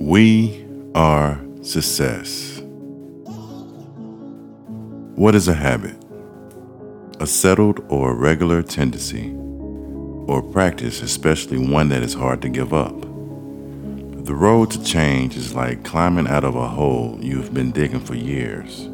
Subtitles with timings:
[0.00, 0.64] We
[0.94, 2.62] are success.
[5.16, 5.96] What is a habit?
[7.18, 9.34] A settled or regular tendency
[10.28, 13.00] or practice, especially one that is hard to give up.
[13.00, 18.14] The road to change is like climbing out of a hole you've been digging for
[18.14, 18.88] years.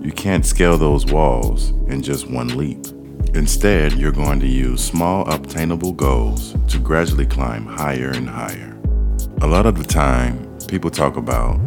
[0.00, 2.86] You can't scale those walls in just one leap.
[3.34, 8.65] Instead, you're going to use small, obtainable goals to gradually climb higher and higher.
[9.42, 11.60] A lot of the time, people talk about,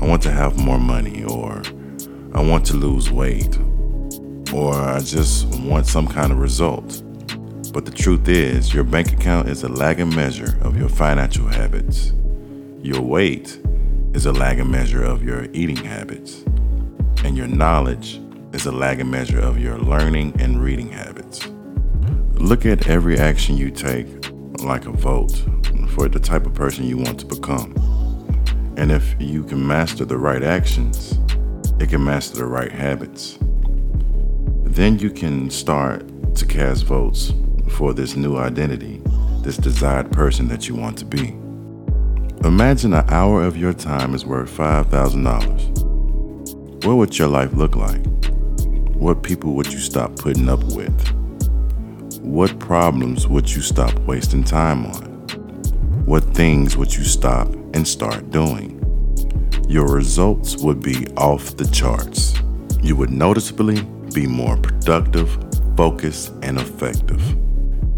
[0.00, 1.62] I want to have more money, or
[2.34, 3.56] I want to lose weight,
[4.52, 7.00] or I just want some kind of result.
[7.72, 12.12] But the truth is, your bank account is a lagging measure of your financial habits.
[12.82, 13.60] Your weight
[14.14, 16.42] is a lagging measure of your eating habits.
[17.24, 18.20] And your knowledge
[18.52, 21.46] is a lagging measure of your learning and reading habits.
[22.34, 24.08] Look at every action you take
[24.58, 25.40] like a vote
[25.92, 27.74] for the type of person you want to become.
[28.76, 31.18] And if you can master the right actions,
[31.78, 33.38] it can master the right habits.
[34.64, 37.32] Then you can start to cast votes
[37.72, 39.02] for this new identity,
[39.42, 41.36] this desired person that you want to be.
[42.46, 46.84] Imagine an hour of your time is worth $5,000.
[46.84, 48.04] What would your life look like?
[48.94, 51.12] What people would you stop putting up with?
[52.20, 55.11] What problems would you stop wasting time on?
[56.12, 58.78] What things would you stop and start doing?
[59.66, 62.34] Your results would be off the charts.
[62.82, 63.80] You would noticeably
[64.12, 65.30] be more productive,
[65.74, 67.22] focused, and effective.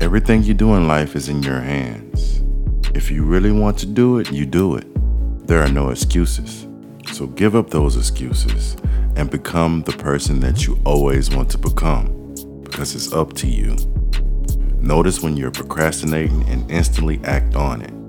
[0.01, 2.45] Everything you do in life is in your hands.
[2.95, 4.87] If you really want to do it, you do it.
[5.49, 6.69] There are no excuses.
[7.13, 8.77] So give up those excuses
[9.17, 13.75] and become the person that you always want to become because it's up to you.
[14.79, 18.04] Notice when you're procrastinating and instantly act on it.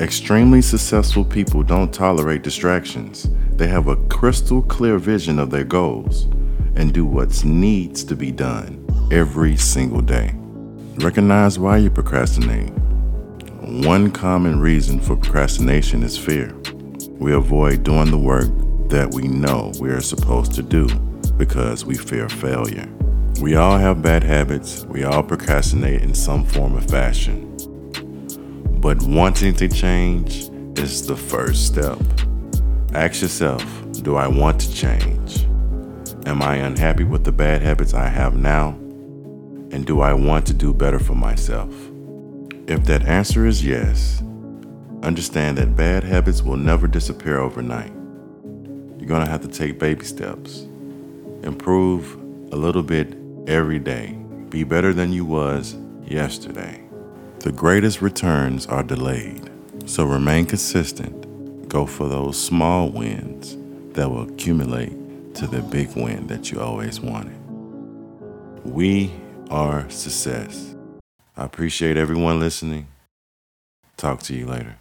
[0.00, 3.28] Extremely successful people don't tolerate distractions.
[3.50, 6.26] They have a crystal clear vision of their goals
[6.76, 10.36] and do what needs to be done every single day.
[10.98, 12.70] Recognize why you procrastinate.
[13.60, 16.54] One common reason for procrastination is fear.
[17.18, 18.50] We avoid doing the work
[18.90, 20.86] that we know we are supposed to do
[21.38, 22.88] because we fear failure.
[23.40, 27.47] We all have bad habits, we all procrastinate in some form or fashion.
[28.88, 31.98] But wanting to change is the first step.
[32.94, 33.62] Ask yourself
[34.02, 35.44] Do I want to change?
[36.24, 38.70] Am I unhappy with the bad habits I have now?
[39.72, 41.70] And do I want to do better for myself?
[42.66, 44.22] If that answer is yes,
[45.02, 47.92] understand that bad habits will never disappear overnight.
[47.92, 50.60] You're going to have to take baby steps.
[51.42, 52.14] Improve
[52.54, 53.14] a little bit
[53.46, 54.16] every day.
[54.48, 56.87] Be better than you was yesterday.
[57.40, 59.48] The greatest returns are delayed.
[59.86, 61.68] So remain consistent.
[61.68, 63.56] Go for those small wins
[63.94, 67.38] that will accumulate to the big win that you always wanted.
[68.64, 69.12] We
[69.50, 70.74] are success.
[71.36, 72.88] I appreciate everyone listening.
[73.96, 74.76] Talk to you later.